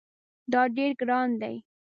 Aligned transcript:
دا 0.51 0.61
ډیر 0.75 0.91
ګران 0.99 1.29
دی 1.41 1.55